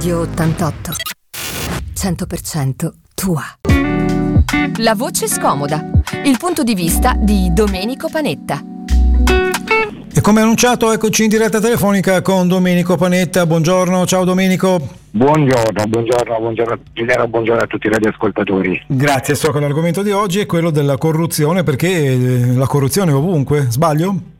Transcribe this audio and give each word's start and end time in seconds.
Radio 0.00 0.20
88. 0.20 0.92
100% 1.94 2.90
tua. 3.14 3.42
La 4.78 4.94
voce 4.94 5.28
scomoda. 5.28 5.90
Il 6.24 6.38
punto 6.38 6.62
di 6.62 6.74
vista 6.74 7.12
di 7.18 7.50
Domenico 7.52 8.08
Panetta. 8.10 8.62
E 10.10 10.20
come 10.22 10.40
annunciato, 10.40 10.90
eccoci 10.90 11.24
in 11.24 11.28
diretta 11.28 11.60
telefonica 11.60 12.22
con 12.22 12.48
Domenico 12.48 12.96
Panetta. 12.96 13.44
Buongiorno, 13.44 14.06
ciao 14.06 14.24
Domenico. 14.24 14.80
Buongiorno, 15.10 15.84
buongiorno, 15.86 16.38
buongiorno, 16.38 16.78
Giuliano, 16.94 17.28
buongiorno 17.28 17.62
a 17.62 17.66
tutti 17.66 17.86
i 17.88 17.90
radioascoltatori. 17.90 18.82
Grazie, 18.86 19.34
so 19.34 19.52
che 19.52 19.60
l'argomento 19.60 20.00
di 20.00 20.12
oggi 20.12 20.40
è 20.40 20.46
quello 20.46 20.70
della 20.70 20.96
corruzione 20.96 21.62
perché 21.62 21.88
eh, 21.88 22.54
la 22.54 22.66
corruzione 22.66 23.10
è 23.10 23.14
ovunque, 23.14 23.66
sbaglio? 23.68 24.38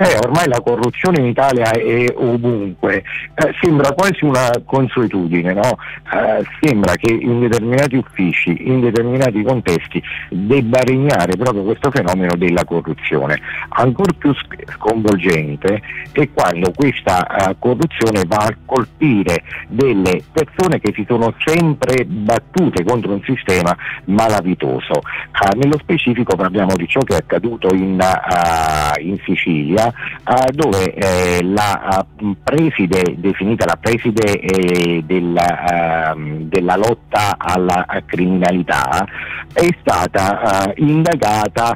Eh, 0.00 0.16
ormai 0.22 0.46
la 0.46 0.60
corruzione 0.60 1.18
in 1.18 1.26
Italia 1.26 1.72
è 1.72 2.06
ovunque, 2.14 3.02
eh, 3.34 3.52
sembra 3.60 3.92
quasi 3.94 4.24
una 4.24 4.48
consuetudine, 4.64 5.52
no? 5.52 5.76
eh, 6.14 6.46
sembra 6.60 6.94
che 6.94 7.12
in 7.12 7.40
determinati 7.40 7.96
uffici, 7.96 8.68
in 8.68 8.78
determinati 8.78 9.42
contesti 9.42 10.00
debba 10.30 10.78
regnare 10.82 11.36
proprio 11.36 11.64
questo 11.64 11.90
fenomeno 11.90 12.36
della 12.36 12.64
corruzione. 12.64 13.40
Ancora 13.70 14.12
più 14.16 14.32
sconvolgente 14.76 15.82
è 16.12 16.28
quando 16.32 16.70
questa 16.70 17.26
eh, 17.50 17.56
corruzione 17.58 18.22
va 18.24 18.36
a 18.36 18.56
colpire 18.64 19.42
delle 19.66 20.22
persone 20.30 20.78
che 20.78 20.92
si 20.94 21.04
sono 21.08 21.34
sempre 21.44 22.04
battute 22.04 22.84
contro 22.84 23.14
un 23.14 23.22
sistema 23.24 23.76
malavitoso. 24.04 24.92
Eh, 24.94 25.56
nello 25.56 25.78
specifico 25.78 26.36
parliamo 26.36 26.76
di 26.76 26.86
ciò 26.86 27.00
che 27.00 27.14
è 27.14 27.18
accaduto 27.18 27.74
in, 27.74 27.98
uh, 27.98 28.87
in 28.98 29.16
Sicilia 29.24 29.86
uh, 29.86 30.50
dove 30.52 30.92
eh, 30.94 31.42
la 31.42 32.04
uh, 32.20 32.36
preside, 32.42 33.14
definita 33.16 33.64
la 33.66 33.78
preside 33.80 34.40
eh, 34.40 35.02
della, 35.04 36.12
uh, 36.14 36.44
della, 36.44 36.76
lotta 36.76 37.36
alla 37.38 37.86
criminalità, 38.04 39.06
è 39.52 39.66
stata 39.80 40.72
indagata 40.76 41.74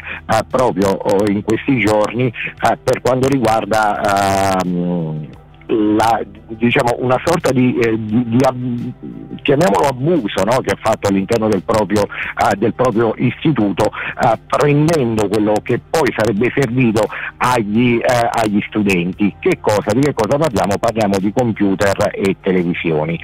proprio 0.49 0.91
oh, 0.91 1.27
in 1.27 1.43
questi 1.43 1.79
giorni 1.79 2.33
per 2.83 3.01
quanto 3.01 3.29
riguarda 3.29 4.61
la, 5.73 6.23
diciamo, 6.49 6.97
una 6.99 7.21
sorta 7.25 7.51
di, 7.53 7.77
eh, 7.79 7.99
di, 7.99 8.27
di 8.27 8.93
chiamiamolo 9.43 9.89
abuso 9.89 10.43
no? 10.45 10.61
che 10.61 10.71
ha 10.71 10.79
fatto 10.81 11.09
all'interno 11.09 11.49
del 11.49 11.63
proprio, 11.63 12.03
uh, 12.03 12.57
del 12.57 12.73
proprio 12.75 13.15
istituto 13.17 13.91
uh, 13.91 14.39
prendendo 14.47 15.29
quello 15.29 15.55
che 15.63 15.81
poi 15.91 16.13
sarebbe 16.17 16.51
servito 16.55 17.03
agli, 17.39 17.97
uh, 17.97 18.29
agli, 18.31 18.61
studenti. 18.69 19.35
Che 19.39 19.59
cosa? 19.61 19.93
Di 19.93 20.01
che 20.01 20.15
cosa 20.15 20.39
parliamo? 20.39 20.79
Parliamo 20.79 21.19
di 21.19 21.33
computer 21.33 22.11
e 22.13 22.37
televisioni. 22.41 23.19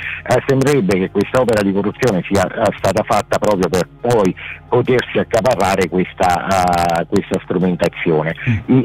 sembrerebbe 0.46 0.98
che 0.98 1.10
questa 1.10 1.40
opera 1.40 1.62
di 1.62 1.72
corruzione 1.72 2.22
sia 2.28 2.46
stata 2.76 3.02
fatta 3.04 3.38
proprio 3.38 3.68
per 3.68 3.88
poi 4.00 4.34
potersi 4.68 5.18
accaparrare 5.18 5.88
questa, 5.88 7.06
questa 7.08 7.40
strumentazione. 7.44 8.34
Mm. 8.48 8.78
I 8.78 8.84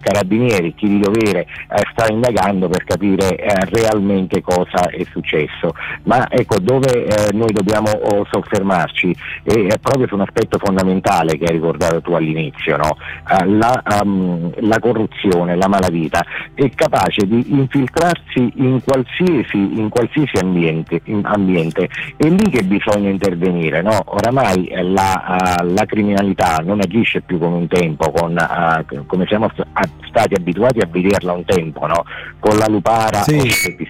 carabinieri, 0.00 0.74
chi 0.74 0.88
di 0.88 1.00
dovere, 1.00 1.46
sta 1.90 2.06
indagando 2.08 2.68
per 2.68 2.84
capire 2.84 3.36
realmente 3.70 4.40
cosa 4.42 4.88
è 4.90 5.04
successo. 5.10 5.74
Ma 6.04 6.26
ecco, 6.30 6.57
dove 6.60 7.06
eh, 7.06 7.32
noi 7.32 7.52
dobbiamo 7.52 7.90
oh, 7.90 8.26
soffermarci 8.30 9.14
è, 9.42 9.52
è, 9.52 9.78
proprio 9.78 10.06
su 10.06 10.14
un 10.14 10.22
aspetto 10.22 10.58
fondamentale 10.58 11.36
che 11.38 11.46
hai 11.46 11.52
ricordato 11.52 12.00
tu 12.00 12.12
all'inizio, 12.12 12.76
no? 12.76 12.96
uh, 13.30 13.56
la, 13.56 13.82
um, 14.02 14.52
la, 14.60 14.78
corruzione, 14.78 15.56
la 15.56 15.68
malavita 15.68 16.24
è 16.54 16.68
capace 16.74 17.26
di 17.26 17.52
infiltrarsi 17.52 18.52
in 18.56 18.80
qualsiasi, 18.84 19.78
in 19.78 19.88
qualsiasi 19.88 20.36
ambiente, 20.42 21.00
in 21.04 21.22
ambiente, 21.24 21.88
è 22.16 22.28
lì 22.28 22.50
che 22.50 22.62
bisogna 22.64 23.08
intervenire, 23.08 23.82
no? 23.82 23.98
oramai 24.04 24.66
eh, 24.66 24.82
la, 24.82 25.58
uh, 25.60 25.72
la, 25.72 25.84
criminalità 25.84 26.58
non 26.64 26.80
agisce 26.80 27.20
più 27.22 27.38
come 27.38 27.56
un 27.56 27.66
tempo, 27.68 28.10
con, 28.10 28.36
uh, 28.36 29.06
come 29.06 29.26
siamo 29.26 29.50
stati 30.08 30.34
abituati 30.34 30.80
a 30.80 30.88
vederla 30.90 31.32
un 31.32 31.44
tempo, 31.44 31.86
no? 31.86 32.04
con 32.38 32.56
la 32.56 32.66
lupara 32.68 33.22
sì, 33.22 33.36
o 33.36 33.42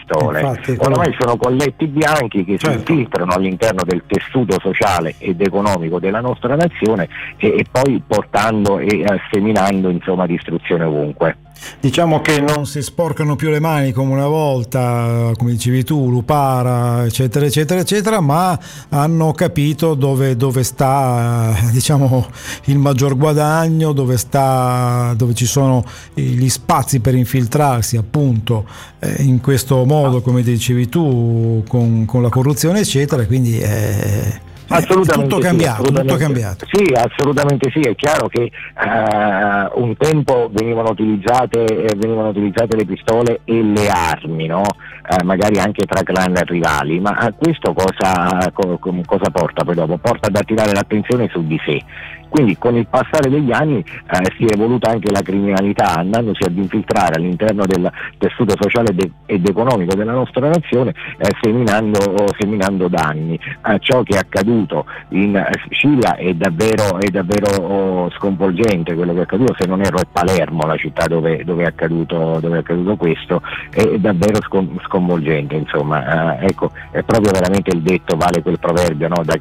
pistole, 0.09 0.41
infatti, 0.41 0.77
oramai 0.79 1.15
sono 1.19 1.37
colletti 1.37 1.87
bianchi 1.87 2.45
che 2.45 2.59
certo. 2.59 2.85
si 2.85 2.93
infiltrano 2.93 3.33
all'interno 3.33 3.83
del 3.85 4.03
tessuto 4.07 4.59
sociale 4.61 5.15
ed 5.19 5.41
economico 5.41 5.99
della 5.99 6.21
nostra 6.21 6.57
nazione 6.57 7.09
e, 7.37 7.49
e 7.59 7.65
poi 7.71 8.03
portando 8.07 8.79
e 8.79 9.01
eh, 9.01 9.21
seminando 9.31 9.91
insomma, 9.91 10.27
distruzione 10.27 10.85
ovunque. 10.85 11.37
Diciamo 11.81 12.21
che 12.21 12.41
non 12.41 12.67
si 12.67 12.83
sporcano 12.83 13.37
più 13.37 13.51
le 13.51 13.61
mani 13.61 13.93
come 13.93 14.13
una 14.13 14.27
volta, 14.27 15.33
come 15.37 15.53
dicevi 15.53 15.85
tu, 15.85 16.11
Lupara, 16.11 17.05
eccetera, 17.05 17.47
eccetera, 17.47 17.81
eccetera, 17.81 18.21
ma 18.21 18.59
hanno 18.89 19.33
capito 19.33 19.95
dove, 19.95 20.37
dove 20.37 20.63
sta 20.63 21.55
diciamo, 21.71 22.27
il 22.65 22.79
maggior 22.79 23.17
guadagno, 23.17 23.93
dove, 23.93 24.17
sta, 24.17 25.15
dove 25.17 25.35
ci 25.35 25.47
sono 25.47 25.85
gli 26.15 26.49
spazi 26.49 27.01
per 27.01 27.15
infiltrarsi 27.15 27.97
appunto 27.97 28.67
eh, 28.99 29.23
in 29.23 29.41
questo 29.41 29.85
modo, 29.85 30.21
come 30.21 30.43
dicevi 30.43 30.89
tu, 30.89 31.63
con, 31.69 32.05
con 32.07 32.23
la 32.23 32.29
corruzione, 32.29 32.81
eccetera. 32.81 33.25
Quindi 33.27 33.59
eh, 33.59 34.41
Assolutamente 34.69 35.35
tutto, 35.35 35.37
sì, 35.37 35.49
cambiato, 35.49 35.83
assolutamente, 35.83 36.13
tutto 36.13 36.25
cambiato. 36.25 36.67
Sì, 36.71 36.85
assolutamente 36.95 37.71
sì, 37.71 37.81
è 37.81 37.95
chiaro 37.95 38.29
che 38.29 38.51
uh, 38.51 39.81
un 39.83 39.97
tempo 39.97 40.49
venivano 40.53 40.91
utilizzate, 40.91 41.65
eh, 41.65 41.95
venivano 41.97 42.29
utilizzate, 42.29 42.77
le 42.77 42.85
pistole 42.85 43.41
e 43.45 43.63
le 43.63 43.89
armi, 43.89 44.47
no? 44.47 44.61
uh, 44.61 45.25
magari 45.25 45.59
anche 45.59 45.87
tra 45.87 46.03
clan 46.03 46.35
rivali, 46.45 47.01
ma 47.01 47.33
questo 47.37 47.73
cosa, 47.73 48.51
co- 48.53 48.79
cosa 48.79 49.31
porta 49.31 49.65
poi 49.65 49.75
dopo? 49.75 49.97
Porta 49.97 50.29
ad 50.29 50.37
attirare 50.37 50.73
l'attenzione 50.73 51.29
su 51.31 51.47
di 51.47 51.59
sé 51.65 51.83
quindi 52.29 52.57
con 52.59 52.77
il 52.77 52.87
passare 52.87 53.31
degli 53.31 53.53
anni 53.53 53.79
eh, 53.79 54.33
si 54.37 54.45
è 54.45 54.55
evoluta 54.55 54.91
anche 54.91 55.11
la 55.11 55.23
criminalità, 55.23 55.97
andandosi 55.97 56.45
ad 56.45 56.57
infiltrare 56.57 57.17
all'interno 57.17 57.65
del 57.67 57.91
tessuto 58.19 58.55
sociale 58.61 58.95
ed 59.27 59.49
economico 59.49 59.95
della 59.95 60.13
nostra 60.13 60.49
nazione, 60.49 60.95
eh, 61.19 61.35
seminando, 61.41 61.99
seminando, 62.39 62.89
danni. 62.89 63.39
Eh, 63.67 63.79
ciò 63.81 64.03
che 64.03 64.17
è 64.17 64.19
accaduto 64.19 64.85
in 65.11 65.43
Sicilia 65.69 66.17
è 66.17 66.33
davvero, 66.35 66.99
è 66.99 67.09
davvero 67.09 67.51
oh, 67.63 68.11
sconvolgente, 68.11 68.95
quello 68.95 69.13
che 69.15 69.21
è 69.21 69.23
accaduto, 69.23 69.55
se 69.59 69.67
non 69.67 69.81
erro 69.81 69.99
è 69.99 70.07
Palermo 70.11 70.67
la 70.67 70.77
città 70.77 71.07
dove, 71.07 71.45
dove, 71.45 71.65
è, 71.65 71.67
accaduto, 71.67 72.39
dove 72.41 72.57
è, 72.57 72.59
accaduto, 72.61 72.97
questo, 72.97 73.43
è 73.71 73.99
davvero 73.99 74.39
sconvolgente. 74.85 75.55
Insomma. 75.55 76.39
Eh, 76.39 76.47
ecco, 76.47 76.73
è 76.91 77.03
proprio 77.03 77.33
veramente 77.33 77.75
il 77.75 77.83
detto, 77.83 78.17
vale 78.17 78.43
quel 78.43 78.59
proverbio, 78.59 79.09
no? 79.09 79.23
da, 79.25 79.39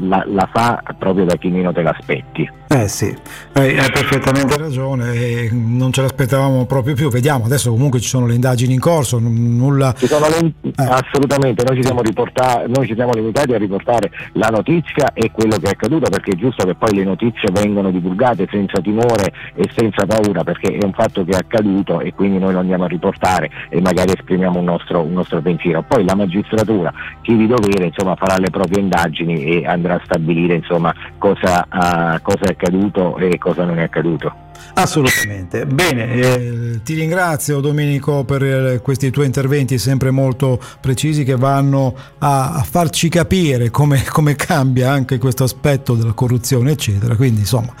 la, 0.00 0.24
la 0.26 0.48
fa 0.52 0.82
proprio 0.98 1.24
da 1.24 1.36
chi 1.36 1.48
meno 1.48 1.72
te 1.72 1.82
l'aspetta 1.82 2.19
aspetti. 2.20 2.58
Eh 2.72 2.86
sì, 2.86 3.12
hai 3.54 3.74
perfettamente 3.74 4.56
ragione, 4.56 5.50
non 5.50 5.90
ce 5.92 6.02
l'aspettavamo 6.02 6.66
proprio 6.66 6.94
più, 6.94 7.08
vediamo, 7.08 7.46
adesso 7.46 7.72
comunque 7.72 7.98
ci 7.98 8.06
sono 8.06 8.26
le 8.26 8.34
indagini 8.34 8.74
in 8.74 8.78
corso, 8.78 9.18
nulla... 9.18 9.92
Le... 9.98 10.52
Eh. 10.62 10.72
Assolutamente, 10.76 11.64
noi 11.66 11.76
ci, 11.76 11.82
siamo 11.82 12.00
noi 12.00 12.86
ci 12.86 12.94
siamo 12.94 13.10
limitati 13.12 13.54
a 13.54 13.58
riportare 13.58 14.12
la 14.34 14.50
notizia 14.50 15.12
e 15.12 15.32
quello 15.32 15.56
che 15.56 15.66
è 15.66 15.70
accaduto 15.70 16.08
perché 16.08 16.30
è 16.30 16.36
giusto 16.36 16.64
che 16.64 16.76
poi 16.76 16.94
le 16.94 17.02
notizie 17.02 17.50
vengano 17.52 17.90
divulgate 17.90 18.46
senza 18.48 18.80
timore 18.80 19.32
e 19.56 19.68
senza 19.74 20.06
paura 20.06 20.44
perché 20.44 20.68
è 20.72 20.84
un 20.84 20.92
fatto 20.92 21.24
che 21.24 21.32
è 21.32 21.38
accaduto 21.38 21.98
e 21.98 22.14
quindi 22.14 22.38
noi 22.38 22.52
lo 22.52 22.60
andiamo 22.60 22.84
a 22.84 22.88
riportare 22.88 23.50
e 23.68 23.80
magari 23.80 24.12
esprimiamo 24.12 24.60
un 24.60 24.66
nostro, 24.66 25.00
un 25.00 25.12
nostro 25.12 25.40
pensiero. 25.40 25.82
Poi 25.82 26.04
la 26.04 26.14
magistratura, 26.14 26.92
chi 27.22 27.36
di 27.36 27.48
dovere, 27.48 27.86
insomma, 27.86 28.14
farà 28.14 28.36
le 28.38 28.50
proprie 28.50 28.78
indagini 28.78 29.42
e 29.42 29.66
andrà 29.66 29.94
a 29.94 30.02
stabilire 30.04 30.54
insomma, 30.54 30.94
cosa... 31.18 31.66
Uh, 31.72 32.09
cosa 32.20 32.46
è 32.46 32.50
accaduto 32.50 33.16
e 33.18 33.38
cosa 33.38 33.64
non 33.64 33.78
è 33.78 33.84
accaduto. 33.84 34.48
Assolutamente. 34.74 35.66
Bene, 35.66 36.12
eh, 36.12 36.80
ti 36.82 36.94
ringrazio 36.94 37.60
Domenico 37.60 38.24
per 38.24 38.42
eh, 38.42 38.80
questi 38.80 39.10
tuoi 39.10 39.26
interventi 39.26 39.78
sempre 39.78 40.10
molto 40.10 40.60
precisi 40.80 41.24
che 41.24 41.36
vanno 41.36 41.94
a, 42.18 42.64
farci 42.68 43.08
capire 43.08 43.70
come, 43.70 44.04
come, 44.04 44.36
cambia 44.36 44.90
anche 44.90 45.18
questo 45.18 45.44
aspetto 45.44 45.94
della 45.94 46.12
corruzione, 46.12 46.72
eccetera. 46.72 47.16
Quindi 47.16 47.40
insomma, 47.40 47.72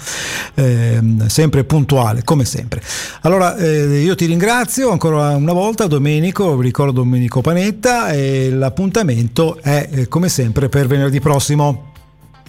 eh, 0.54 1.00
sempre 1.26 1.64
puntuale, 1.64 2.22
come 2.24 2.44
sempre. 2.44 2.82
Allora, 3.22 3.56
eh, 3.56 4.00
io 4.00 4.14
ti 4.14 4.26
ringrazio 4.26 4.90
ancora 4.90 5.36
una 5.36 5.52
volta 5.52 5.86
Domenico, 5.86 6.60
ricordo 6.60 6.92
Domenico 6.92 7.40
Panetta 7.40 8.10
e 8.10 8.50
l'appuntamento 8.50 9.58
è 9.62 9.88
eh, 9.90 10.08
come 10.08 10.28
sempre 10.28 10.68
per 10.68 10.86
venerdì 10.86 11.20
prossimo. 11.20 11.89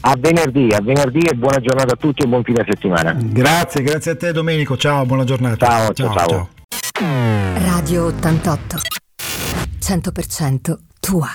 A 0.04 0.16
venerdì, 0.18 0.68
a 0.74 0.82
venerdì 0.82 1.20
e 1.20 1.36
buona 1.36 1.60
giornata 1.60 1.94
a 1.94 1.96
tutti 1.96 2.24
e 2.24 2.28
buon 2.28 2.44
fine 2.44 2.66
settimana. 2.68 3.16
Grazie, 3.18 3.84
grazie 3.84 4.12
a 4.12 4.16
te 4.16 4.32
Domenico, 4.32 4.76
ciao, 4.76 5.06
buona 5.06 5.24
giornata. 5.24 5.66
Ciao, 5.66 5.94
ciao, 5.94 6.14
ciao. 6.14 6.28
ciao. 6.28 6.50
Radio 7.66 8.06
88, 8.06 8.78
100% 9.80 10.78
tua. 11.00 11.32